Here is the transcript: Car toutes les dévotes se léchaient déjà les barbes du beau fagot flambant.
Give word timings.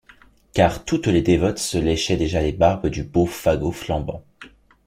Car 0.55 0.83
toutes 0.83 1.05
les 1.05 1.21
dévotes 1.21 1.59
se 1.59 1.77
léchaient 1.77 2.17
déjà 2.17 2.41
les 2.41 2.53
barbes 2.53 2.87
du 2.87 3.03
beau 3.03 3.27
fagot 3.27 3.71
flambant. 3.71 4.23